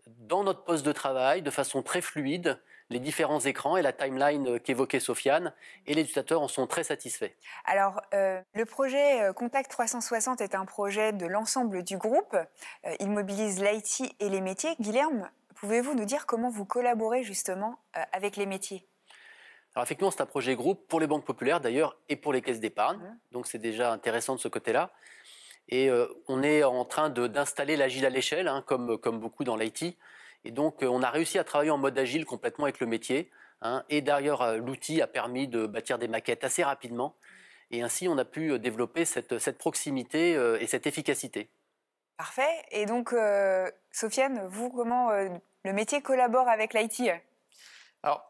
dans 0.08 0.44
notre 0.44 0.64
poste 0.64 0.86
de 0.86 0.92
travail 0.92 1.42
de 1.42 1.52
façon 1.52 1.84
très 1.84 2.02
fluide 2.02 2.60
les 2.90 3.00
différents 3.00 3.40
écrans 3.40 3.78
et 3.78 3.82
la 3.82 3.94
timeline 3.94 4.60
qu'évoquait 4.60 5.00
Sofiane, 5.00 5.54
et 5.86 5.94
les 5.94 6.02
utilisateurs 6.02 6.42
en 6.42 6.48
sont 6.48 6.68
très 6.68 6.84
satisfaits. 6.84 7.32
Alors, 7.66 8.02
euh, 8.14 8.42
le 8.54 8.66
projet 8.66 9.22
euh, 9.22 9.34
Contact 9.34 9.70
360 9.70 10.42
est 10.42 10.56
un 10.56 10.66
projet 10.66 11.14
de 11.14 11.26
l'ensemble 11.26 11.84
du 11.84 11.98
groupe. 11.98 12.34
Euh, 12.34 12.96
il 13.00 13.10
mobilise 13.10 13.62
l'IT 13.62 14.16
et 14.20 14.30
les 14.30 14.42
métiers. 14.42 14.76
Guilherme, 14.80 15.30
pouvez-vous 15.56 15.94
nous 15.94 16.06
dire 16.06 16.26
comment 16.26 16.50
vous 16.50 16.66
collaborez 16.66 17.24
justement 17.24 17.80
avec 18.12 18.38
les 18.38 18.46
métiers? 18.46 18.88
Alors 19.76 19.84
effectivement, 19.84 20.10
c'est 20.10 20.22
un 20.22 20.26
projet 20.26 20.56
groupe 20.56 20.88
pour 20.88 21.00
les 21.00 21.06
banques 21.06 21.26
populaires 21.26 21.62
d'ailleurs 21.62 21.96
et 22.10 22.16
pour 22.16 22.34
les 22.34 22.42
caisses 22.42 22.60
d'épargne. 22.60 23.00
Mmh. 23.00 23.18
Donc 23.34 23.48
c'est 23.48 23.60
déjà 23.60 23.92
intéressant 23.92 24.34
de 24.34 24.40
ce 24.40 24.48
côté-là. 24.48 24.92
Et 25.70 25.90
euh, 25.90 26.08
on 26.28 26.42
est 26.42 26.64
en 26.64 26.84
train 26.84 27.10
d'installer 27.10 27.78
l'agile 27.78 28.06
à 28.06 28.10
l'échelle, 28.10 28.48
hein, 28.48 28.64
comme, 28.66 28.98
comme 28.98 29.20
beaucoup 29.20 29.44
dans 29.44 29.56
l'IT. 29.56 29.98
Et 30.44 30.52
donc, 30.52 30.84
euh, 30.84 30.88
on 30.88 31.04
a 31.04 31.10
réussi 31.10 31.38
à 31.38 31.44
travailler 31.44 31.70
en 31.70 31.78
mode 31.78 31.98
agile 31.98 32.26
complètement 32.26 32.66
avec 32.66 32.80
le 32.80 32.88
métier. 32.88 33.32
Hein. 33.62 33.84
et 33.90 34.02
d'ailleurs, 34.02 34.42
euh, 34.42 34.56
l'outil 34.58 35.02
a 35.02 35.08
permis 35.08 35.50
de 35.50 35.68
bâtir 35.68 36.00
des 36.00 36.08
maquettes 36.08 36.44
assez 36.44 36.64
rapidement. 36.64 37.16
Et 37.72 37.84
ainsi, 37.84 38.08
on 38.08 38.18
a 38.18 38.26
pu 38.26 38.58
développer 38.58 39.06
cette, 39.06 39.38
cette 39.38 39.60
proximité 39.60 40.32
et 40.60 40.66
cette 40.66 40.88
efficacité. 40.88 41.52
Parfait. 42.18 42.66
Et 42.72 42.88
donc, 42.88 43.14
Sofiane, 43.92 44.48
vous, 44.48 44.72
comment 44.72 45.12
le 45.12 45.74
métier 45.74 46.02
collabore 46.02 46.48
avec 46.48 46.74
l'IT 46.74 47.12
Alors, 48.02 48.29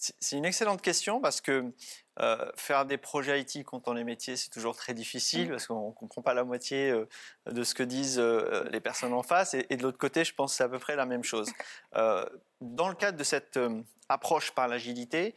c'est 0.00 0.36
une 0.36 0.44
excellente 0.44 0.80
question 0.80 1.20
parce 1.20 1.40
que 1.40 1.72
euh, 2.20 2.50
faire 2.56 2.86
des 2.86 2.96
projets 2.96 3.40
IT 3.40 3.64
quand 3.64 3.88
on 3.88 3.96
est 3.96 4.04
métier, 4.04 4.36
c'est 4.36 4.50
toujours 4.50 4.76
très 4.76 4.94
difficile 4.94 5.48
mmh. 5.48 5.50
parce 5.50 5.66
qu'on 5.66 5.88
ne 5.88 5.92
comprend 5.92 6.22
pas 6.22 6.34
la 6.34 6.44
moitié 6.44 6.90
euh, 6.90 7.06
de 7.50 7.62
ce 7.62 7.74
que 7.74 7.82
disent 7.82 8.18
euh, 8.18 8.64
les 8.70 8.80
personnes 8.80 9.12
en 9.12 9.22
face. 9.22 9.54
Et, 9.54 9.76
de 9.76 9.82
l'autre 9.82 9.98
côté, 9.98 10.24
je 10.24 10.34
pense 10.34 10.52
que 10.52 10.56
c'est 10.58 10.64
à 10.64 10.68
peu 10.68 10.78
près 10.78 10.96
la 10.96 11.06
même 11.06 11.24
chose. 11.24 11.50
dans 11.92 12.88
le 12.88 12.94
cadre 12.94 13.18
de 13.18 13.24
cette 13.24 13.58
approche 14.08 14.52
par 14.52 14.68
l'agilité, 14.68 15.34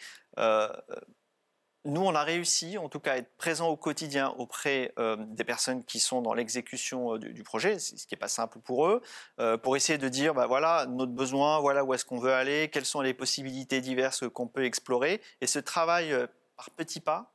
nous, 1.86 2.02
on 2.02 2.16
a 2.16 2.24
réussi, 2.24 2.78
en 2.78 2.88
tout 2.88 3.00
cas, 3.00 3.14
à 3.14 3.18
être 3.18 3.36
présent 3.38 3.68
au 3.68 3.76
quotidien 3.76 4.30
auprès 4.38 4.94
euh, 5.00 5.18
des 5.20 5.44
personnes 5.44 5.84
qui 5.84 6.00
sont 6.00 6.22
dans 6.22 6.34
l'exécution 6.34 7.16
euh, 7.16 7.20
du, 7.20 7.44
projet, 7.44 7.78
ce 7.78 7.94
qui 8.08 8.14
n'est 8.14 8.20
pas 8.20 8.30
simple 8.30 8.60
pour 8.60 8.88
eux, 8.88 9.02
euh, 9.40 9.58
pour 9.58 9.76
essayer 9.76 9.98
de 9.98 10.08
dire, 10.08 10.34
bah, 10.34 10.48
voilà 10.48 10.86
notre 10.86 11.12
besoin, 11.12 11.60
voilà 11.60 11.84
où 11.84 11.94
est-ce 11.94 12.06
qu'on 12.06 12.20
veut 12.20 12.34
aller, 12.34 12.70
quelles 12.70 12.86
sont 12.86 13.02
les 13.02 13.14
possibilités 13.14 13.82
diverses 13.82 14.28
qu'on 14.30 14.48
peut 14.48 14.64
explorer. 14.64 15.22
Et 15.42 15.48
ce 15.48 15.60
travail 15.60 16.16
par 16.56 16.70
petits 16.72 17.02
pas, 17.02 17.33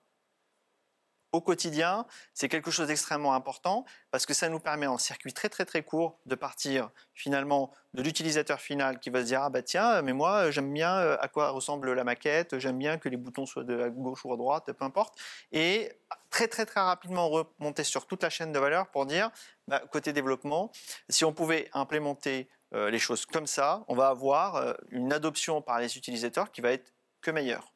au 1.32 1.40
quotidien, 1.40 2.06
c'est 2.32 2.48
quelque 2.48 2.70
chose 2.70 2.88
d'extrêmement 2.88 3.34
important 3.34 3.84
parce 4.10 4.24
que 4.24 4.32
ça 4.32 4.48
nous 4.48 4.60
permet 4.60 4.86
en 4.86 4.96
circuit 4.96 5.32
très 5.32 5.48
très 5.48 5.64
très 5.64 5.82
court 5.82 6.18
de 6.26 6.34
partir 6.34 6.90
finalement 7.12 7.70
de 7.92 8.02
l'utilisateur 8.02 8.60
final 8.60 8.98
qui 8.98 9.10
va 9.10 9.20
se 9.20 9.26
dire 9.26 9.42
ah 9.42 9.50
bah 9.50 9.62
tiens 9.62 10.00
mais 10.02 10.14
moi 10.14 10.50
j'aime 10.50 10.72
bien 10.72 10.96
euh, 10.96 11.16
à 11.20 11.28
quoi 11.28 11.50
ressemble 11.50 11.92
la 11.92 12.04
maquette, 12.04 12.58
j'aime 12.58 12.78
bien 12.78 12.98
que 12.98 13.08
les 13.08 13.16
boutons 13.16 13.44
soient 13.44 13.64
de 13.64 13.88
gauche 13.88 14.24
ou 14.24 14.32
à 14.32 14.36
droite, 14.36 14.72
peu 14.72 14.84
importe 14.84 15.18
et 15.52 15.92
très 16.30 16.48
très 16.48 16.64
très 16.64 16.80
rapidement 16.80 17.28
remonter 17.28 17.84
sur 17.84 18.06
toute 18.06 18.22
la 18.22 18.30
chaîne 18.30 18.52
de 18.52 18.58
valeur 18.58 18.88
pour 18.88 19.04
dire 19.04 19.30
bah, 19.66 19.82
côté 19.92 20.12
développement 20.14 20.72
si 21.10 21.24
on 21.24 21.32
pouvait 21.32 21.68
implémenter 21.74 22.48
euh, 22.74 22.90
les 22.90 22.98
choses 22.98 23.24
comme 23.24 23.46
ça, 23.46 23.84
on 23.88 23.94
va 23.94 24.08
avoir 24.08 24.56
euh, 24.56 24.74
une 24.90 25.12
adoption 25.12 25.62
par 25.62 25.80
les 25.80 25.96
utilisateurs 25.96 26.50
qui 26.50 26.60
va 26.60 26.72
être 26.72 26.92
que 27.20 27.30
meilleure. 27.30 27.72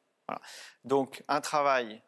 Donc 0.85 1.25
un 1.29 1.41
travail 1.41 2.03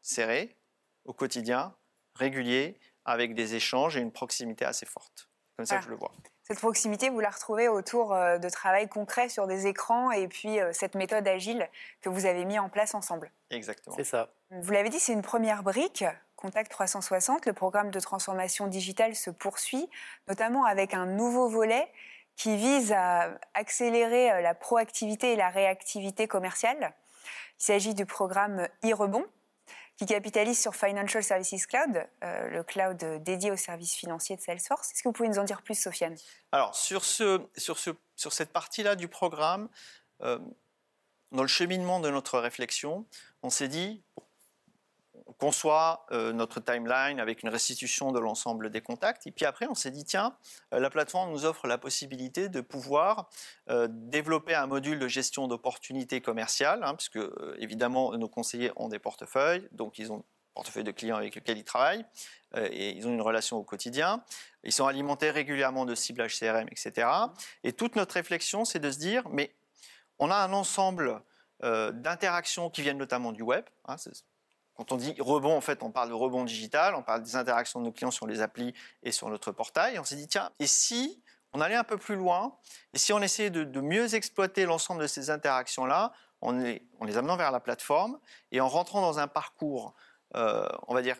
serré, 0.00 0.56
au 1.04 1.12
quotidien, 1.12 1.74
régulier, 2.14 2.78
avec 3.04 3.34
des 3.34 3.54
échanges 3.54 3.96
et 3.96 4.00
une 4.00 4.12
proximité 4.12 4.64
assez 4.64 4.86
forte. 4.86 5.28
Comme 5.56 5.66
ça 5.66 5.78
que 5.78 5.84
je 5.84 5.90
le 5.90 5.96
vois. 5.96 6.12
Cette 6.44 6.58
proximité, 6.58 7.08
vous 7.08 7.20
la 7.20 7.30
retrouvez 7.30 7.68
autour 7.68 8.12
euh, 8.12 8.38
de 8.38 8.48
travail 8.48 8.88
concret 8.88 9.28
sur 9.28 9.46
des 9.46 9.66
écrans 9.66 10.10
et 10.10 10.26
puis 10.26 10.60
euh, 10.60 10.72
cette 10.72 10.94
méthode 10.94 11.26
agile 11.28 11.68
que 12.00 12.08
vous 12.08 12.26
avez 12.26 12.44
mis 12.44 12.58
en 12.58 12.68
place 12.68 12.94
ensemble. 12.94 13.30
Exactement. 13.50 13.94
C'est 13.96 14.04
ça. 14.04 14.28
Vous 14.50 14.72
l'avez 14.72 14.88
dit, 14.88 14.98
c'est 14.98 15.12
une 15.12 15.22
première 15.22 15.62
brique. 15.62 16.04
Contact 16.36 16.70
360, 16.72 17.46
le 17.46 17.52
programme 17.52 17.90
de 17.92 18.00
transformation 18.00 18.66
digitale 18.66 19.14
se 19.14 19.30
poursuit, 19.30 19.88
notamment 20.26 20.64
avec 20.64 20.94
un 20.94 21.06
nouveau 21.06 21.48
volet 21.48 21.88
qui 22.36 22.56
vise 22.56 22.92
à 22.92 23.38
accélérer 23.54 24.32
euh, 24.32 24.40
la 24.40 24.54
proactivité 24.54 25.34
et 25.34 25.36
la 25.36 25.50
réactivité 25.50 26.26
commerciale. 26.26 26.92
Il 27.60 27.64
s'agit 27.64 27.94
du 27.94 28.06
programme 28.06 28.66
e-rebond, 28.84 29.24
qui 30.02 30.14
capitalise 30.14 30.60
sur 30.60 30.74
Financial 30.74 31.22
Services 31.22 31.66
Cloud, 31.66 32.04
euh, 32.24 32.48
le 32.48 32.64
cloud 32.64 33.22
dédié 33.22 33.52
aux 33.52 33.56
services 33.56 33.94
financiers 33.94 34.36
de 34.36 34.40
Salesforce. 34.40 34.90
Est-ce 34.90 35.02
que 35.02 35.08
vous 35.08 35.12
pouvez 35.12 35.28
nous 35.28 35.38
en 35.38 35.44
dire 35.44 35.62
plus, 35.62 35.76
Sofiane? 35.76 36.16
Alors, 36.50 36.74
sur, 36.74 37.04
ce, 37.04 37.40
sur, 37.56 37.78
ce, 37.78 37.90
sur 38.16 38.32
cette 38.32 38.52
partie-là 38.52 38.96
du 38.96 39.06
programme, 39.06 39.68
euh, 40.22 40.40
dans 41.30 41.42
le 41.42 41.48
cheminement 41.48 42.00
de 42.00 42.10
notre 42.10 42.40
réflexion, 42.40 43.06
on 43.44 43.50
s'est 43.50 43.68
dit, 43.68 44.02
conçoit 45.38 46.06
euh, 46.12 46.32
notre 46.32 46.60
timeline 46.60 47.20
avec 47.20 47.42
une 47.42 47.48
restitution 47.48 48.12
de 48.12 48.18
l'ensemble 48.18 48.70
des 48.70 48.80
contacts. 48.80 49.26
Et 49.26 49.30
puis 49.30 49.44
après, 49.44 49.66
on 49.68 49.74
s'est 49.74 49.90
dit, 49.90 50.04
tiens, 50.04 50.36
euh, 50.72 50.80
la 50.80 50.90
plateforme 50.90 51.30
nous 51.30 51.44
offre 51.44 51.66
la 51.66 51.78
possibilité 51.78 52.48
de 52.48 52.60
pouvoir 52.60 53.28
euh, 53.70 53.88
développer 53.90 54.54
un 54.54 54.66
module 54.66 54.98
de 54.98 55.08
gestion 55.08 55.48
d'opportunités 55.48 56.20
commerciales, 56.20 56.82
hein, 56.84 56.94
puisque 56.94 57.18
évidemment, 57.58 58.16
nos 58.16 58.28
conseillers 58.28 58.72
ont 58.76 58.88
des 58.88 58.98
portefeuilles, 58.98 59.68
donc 59.72 59.98
ils 59.98 60.12
ont 60.12 60.18
un 60.18 60.24
portefeuille 60.54 60.84
de 60.84 60.92
clients 60.92 61.16
avec 61.16 61.34
lesquels 61.34 61.58
ils 61.58 61.64
travaillent, 61.64 62.04
et 62.54 62.90
ils 62.90 63.08
ont 63.08 63.12
une 63.12 63.22
relation 63.22 63.56
au 63.56 63.62
quotidien. 63.62 64.22
Ils 64.62 64.72
sont 64.72 64.86
alimentés 64.86 65.30
régulièrement 65.30 65.86
de 65.86 65.94
ciblage 65.94 66.38
CRM, 66.38 66.68
etc. 66.70 67.08
Et 67.64 67.72
toute 67.72 67.96
notre 67.96 68.14
réflexion, 68.14 68.66
c'est 68.66 68.78
de 68.78 68.90
se 68.90 68.98
dire, 68.98 69.26
mais 69.30 69.54
on 70.18 70.30
a 70.30 70.36
un 70.36 70.52
ensemble 70.52 71.22
d'interactions 71.62 72.68
qui 72.68 72.82
viennent 72.82 72.98
notamment 72.98 73.32
du 73.32 73.42
web. 73.42 73.64
Hein, 73.86 73.96
quand 74.74 74.92
on 74.92 74.96
dit 74.96 75.14
rebond, 75.18 75.56
en 75.56 75.60
fait, 75.60 75.82
on 75.82 75.90
parle 75.90 76.08
de 76.08 76.14
rebond 76.14 76.44
digital, 76.44 76.94
on 76.94 77.02
parle 77.02 77.22
des 77.22 77.36
interactions 77.36 77.80
de 77.80 77.86
nos 77.86 77.92
clients 77.92 78.10
sur 78.10 78.26
les 78.26 78.40
applis 78.40 78.74
et 79.02 79.12
sur 79.12 79.28
notre 79.28 79.52
portail. 79.52 79.98
on 79.98 80.04
s'est 80.04 80.16
dit, 80.16 80.28
tiens, 80.28 80.50
et 80.58 80.66
si 80.66 81.22
on 81.52 81.60
allait 81.60 81.76
un 81.76 81.84
peu 81.84 81.98
plus 81.98 82.16
loin, 82.16 82.56
et 82.94 82.98
si 82.98 83.12
on 83.12 83.20
essayait 83.20 83.50
de, 83.50 83.80
mieux 83.80 84.14
exploiter 84.14 84.64
l'ensemble 84.64 85.02
de 85.02 85.06
ces 85.06 85.30
interactions-là, 85.30 86.12
en 86.40 86.52
les, 86.52 86.82
amenant 87.16 87.36
vers 87.36 87.52
la 87.52 87.60
plateforme 87.60 88.18
et 88.50 88.60
en 88.60 88.68
rentrant 88.68 89.00
dans 89.00 89.18
un 89.18 89.28
parcours, 89.28 89.94
euh, 90.34 90.66
on 90.88 90.94
va 90.94 91.02
dire, 91.02 91.16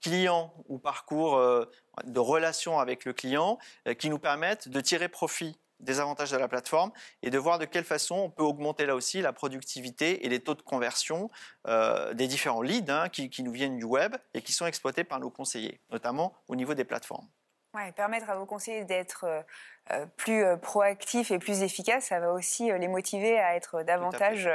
client 0.00 0.52
ou 0.68 0.78
parcours 0.78 1.36
euh, 1.36 1.70
de 2.04 2.20
relation 2.20 2.78
avec 2.78 3.04
le 3.04 3.12
client, 3.12 3.58
euh, 3.86 3.94
qui 3.94 4.08
nous 4.08 4.18
permettent 4.18 4.68
de 4.68 4.80
tirer 4.80 5.08
profit 5.08 5.58
des 5.82 6.00
avantages 6.00 6.30
de 6.30 6.36
la 6.36 6.48
plateforme 6.48 6.92
et 7.22 7.30
de 7.30 7.38
voir 7.38 7.58
de 7.58 7.64
quelle 7.64 7.84
façon 7.84 8.14
on 8.16 8.30
peut 8.30 8.42
augmenter 8.42 8.86
là 8.86 8.94
aussi 8.94 9.20
la 9.20 9.32
productivité 9.32 10.24
et 10.24 10.28
les 10.28 10.40
taux 10.40 10.54
de 10.54 10.62
conversion 10.62 11.30
euh, 11.66 12.14
des 12.14 12.28
différents 12.28 12.62
leads 12.62 12.90
hein, 12.90 13.08
qui, 13.08 13.42
nous 13.42 13.52
viennent 13.52 13.76
du 13.76 13.84
web 13.84 14.16
et 14.34 14.42
qui 14.42 14.52
sont 14.52 14.66
exploités 14.66 15.04
par 15.04 15.20
nos 15.20 15.30
conseillers, 15.30 15.80
notamment 15.90 16.34
au 16.48 16.56
niveau 16.56 16.74
des 16.74 16.84
plateformes. 16.84 17.28
Ouais, 17.74 17.90
permettre 17.92 18.30
à 18.30 18.36
vos 18.36 18.46
conseillers 18.46 18.84
d'être 18.84 19.24
euh, 19.24 19.42
euh, 19.90 20.06
plus 20.16 20.44
proactifs 20.60 21.30
et 21.30 21.38
plus 21.38 21.62
efficaces, 21.62 22.06
ça 22.06 22.20
va 22.20 22.32
aussi 22.32 22.70
les 22.70 22.88
motiver 22.88 23.38
à 23.38 23.56
être 23.56 23.82
davantage 23.82 24.48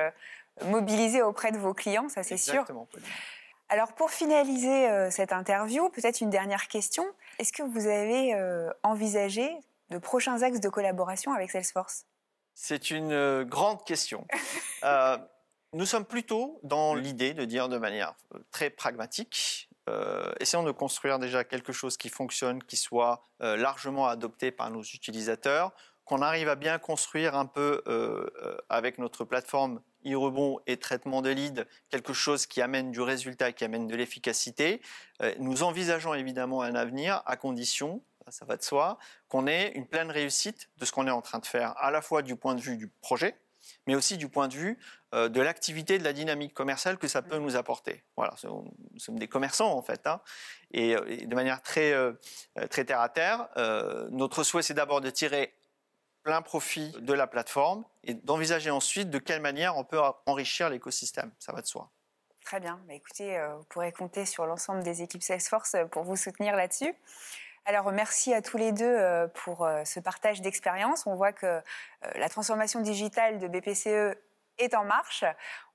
mobilisés 0.66 1.22
auprès 1.22 1.52
de 1.52 1.58
vos 1.58 1.74
clients, 1.74 2.10
ça 2.10 2.24
c'est 2.24 2.38
sûr. 2.38 2.64
Alors 3.70 3.92
pour 3.94 4.12
finaliser 4.12 5.12
cette 5.12 5.34
interview, 5.34 5.90
peut-être 5.90 6.22
une 6.22 6.30
dernière 6.30 6.68
question. 6.70 7.06
Est-ce 7.38 7.52
que 7.52 7.64
vous 7.64 7.88
avez 7.88 8.34
envisagé 8.84 9.58
de 9.90 9.98
prochains 9.98 10.42
axes 10.44 10.60
de 10.60 10.70
collaboration 10.70 11.34
avec 11.34 11.52
Salesforce 11.52 12.06
C'est 12.54 12.92
une 12.92 13.12
euh, 13.12 13.46
grande 13.46 13.84
question. 13.86 14.26
Euh, 14.84 15.18
nous 15.74 15.88
sommes 15.88 16.06
plutôt 16.06 16.60
dans 16.62 16.94
l'idée 16.94 17.34
de 17.34 17.46
dire 17.46 17.68
de 17.68 17.80
manière 17.80 18.14
euh, 18.36 18.40
très 18.52 18.70
pragmatique, 18.70 19.70
essayons 20.40 20.62
de 20.62 20.72
construire 20.72 21.18
déjà 21.18 21.44
quelque 21.44 21.74
chose 21.74 21.98
qui 21.98 22.10
fonctionne, 22.10 22.62
qui 22.62 22.78
soit 22.78 23.24
largement 23.40 24.06
adopté 24.08 24.52
par 24.52 24.70
nos 24.70 24.84
utilisateurs, 24.84 25.72
qu'on 26.06 26.22
arrive 26.22 26.48
à 26.48 26.56
bien 26.56 26.78
construire 26.78 27.36
un 27.36 27.48
peu 27.48 27.82
avec 28.70 28.98
notre 28.98 29.24
plateforme 29.24 29.82
e-rebond 30.06 30.60
et 30.68 30.78
traitement 30.78 31.22
de 31.22 31.30
lead, 31.30 31.66
quelque 31.90 32.14
chose 32.14 32.46
qui 32.46 32.62
amène 32.62 32.92
du 32.92 33.02
résultat, 33.02 33.54
qui 33.54 33.64
amène 33.64 33.88
de 33.88 33.96
l'efficacité. 33.96 34.82
nous 35.40 35.64
envisageons 35.64 36.14
évidemment 36.14 36.62
un 36.62 36.76
avenir 36.76 37.24
à 37.26 37.38
condition 37.38 38.04
ça 38.32 38.46
va 38.46 38.58
de 38.58 38.64
soi, 38.64 38.98
qu'on 39.28 39.48
ait 39.48 39.72
une 39.76 39.88
pleine 39.88 40.12
réussite 40.12 40.70
de 40.78 40.86
ce 40.86 40.92
qu'on 40.92 41.08
est 41.08 41.12
en 41.12 41.22
train 41.22 41.40
de 41.40 41.46
faire, 41.46 41.78
à 41.78 41.92
la 41.92 42.02
fois 42.02 42.22
du 42.22 42.36
point 42.36 42.56
de 42.56 42.62
vue 42.62 42.78
du 42.78 42.88
projet, 42.88 43.36
mais 43.86 43.96
aussi 43.96 44.18
du 44.18 44.30
point 44.30 44.48
de 44.48 44.54
vue 44.54 44.78
euh, 45.14 45.30
de 45.30 45.42
l'activité, 45.42 45.98
de 45.98 46.04
la 46.04 46.14
dynamique 46.14 46.54
commerciale 46.54 46.98
que 46.98 47.08
ça 47.08 47.22
peut 47.22 47.38
nous 47.38 47.56
apporter. 47.56 48.04
Voilà, 48.16 48.34
nous 48.44 49.00
sommes 49.00 49.20
des 49.20 49.28
commerçants 49.28 49.72
en 49.72 49.82
fait, 49.82 50.06
hein. 50.08 50.22
euh, 50.76 51.04
et, 51.08 51.26
de 51.26 51.36
manière 51.36 51.62
très, 51.62 51.94
euh, 51.94 52.14
très 52.70 52.86
terre 52.86 53.02
à 53.02 53.10
terre. 53.10 53.48
notre 54.12 54.44
souhait, 54.44 54.62
c'est 54.62 54.74
d'abord 54.74 55.02
de 55.02 55.10
tirer 55.10 55.54
plein 56.24 56.42
profit 56.42 56.92
de 57.00 57.14
la 57.14 57.26
plateforme 57.26 57.86
et 58.04 58.14
d'envisager 58.14 58.70
ensuite 58.70 59.10
de 59.10 59.18
quelle 59.18 59.42
manière 59.42 59.78
on 59.78 59.86
peut 59.86 60.02
enrichir 60.26 60.70
l'écosystème. 60.70 61.32
Ça 61.40 61.54
va 61.54 61.62
de 61.62 61.68
soi. 61.68 61.90
Très 62.44 62.60
bien. 62.60 62.82
Bah, 62.88 62.94
écoutez, 62.94 63.42
vous 63.58 63.64
pourrez 63.66 63.92
compter 63.92 64.26
sur 64.26 64.46
l'ensemble 64.46 64.84
des 64.84 65.02
équipes 65.02 65.24
Salesforce 65.24 65.76
pour 65.92 66.04
vous 66.04 66.18
soutenir 66.18 66.56
là-dessus. 66.56 66.94
Alors 67.70 67.92
merci 67.92 68.34
à 68.34 68.42
tous 68.42 68.56
les 68.56 68.72
deux 68.72 68.86
euh, 68.86 69.28
pour 69.28 69.66
euh, 69.66 69.84
ce 69.84 70.00
partage 70.00 70.42
d'expérience. 70.42 71.06
On 71.06 71.16
voit 71.16 71.34
que 71.34 71.46
euh, 71.46 71.62
la 72.16 72.30
transformation 72.30 72.80
digitale 72.80 73.40
de 73.40 73.48
BPCE 73.50 74.18
est 74.58 74.74
en 74.74 74.86
marche. 74.86 75.26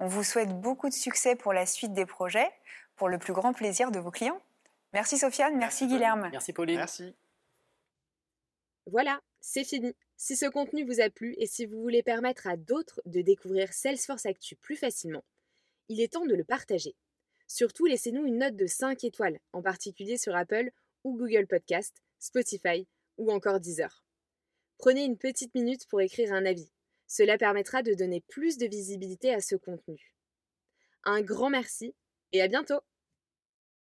On 0.00 0.06
vous 0.06 0.25
souhaite 0.25 0.58
beaucoup 0.58 0.88
de 0.88 0.94
succès 0.94 1.37
pour 1.37 1.52
la 1.52 1.66
suite 1.66 1.92
des 1.92 2.06
projets, 2.06 2.50
pour 2.96 3.11
le 3.11 3.18
plus 3.18 3.34
grand 3.34 3.52
plaisir 3.52 3.90
de 3.90 3.99
vos 3.99 4.11
clients. 4.11 4.40
Merci 4.94 5.18
Sofiane, 5.18 5.58
merci, 5.58 5.87
Guilherme. 5.87 6.30
Merci 6.32 6.54
Pauline. 6.54 6.78
Merci. 6.78 7.14
Voilà, 8.87 9.20
c'est 9.42 9.64
fini. 9.64 9.94
Si 10.16 10.34
ce 10.34 10.46
contenu 10.46 10.87
vous 10.87 11.02
a 11.02 11.11
plu 11.11 11.34
et 11.37 11.46
si 11.46 11.66
vous 11.66 11.78
voulez 11.82 12.02
permettre 12.02 12.46
à 12.46 12.56
d'autres 12.56 13.02
de 13.04 13.20
découvrir 13.20 13.70
Salesforce 13.70 14.25
Actu 14.25 14.56
plus 14.56 14.76
facilement, 14.76 15.25
il 15.90 16.00
est 16.00 16.14
temps 16.14 16.25
de 16.25 16.34
le 16.34 16.44
partager. 16.44 16.94
Surtout, 17.49 17.84
laissez-nous 17.84 18.25
une 18.25 18.38
note 18.38 18.56
de 18.56 18.64
5 18.64 19.04
étoiles, 19.04 19.38
en 19.52 19.61
particulier 19.61 20.16
sur 20.16 20.34
Apple 20.34 20.70
ou 21.04 21.16
Google 21.16 21.47
Podcast, 21.47 22.02
Spotify 22.18 22.87
ou 23.18 23.32
encore 23.32 23.61
Deezer. 23.61 24.04
Prenez 24.78 25.04
une 25.04 25.18
petite 25.18 25.54
minute 25.54 25.87
pour 25.88 26.00
écrire 26.00 26.32
un 26.32 26.44
avis. 26.44 26.71
Cela 27.06 27.38
permettra 27.38 27.82
de 27.82 27.94
donner 27.94 28.21
plus 28.21 28.59
de 28.59 28.66
visibilité 28.66 29.32
à 29.32 29.40
ce 29.40 29.54
contenu. 29.54 30.14
Un 31.04 31.21
grand 31.21 31.50
merci 31.50 31.94
et 32.32 32.40
à 32.40 32.49
bientôt 32.49 32.80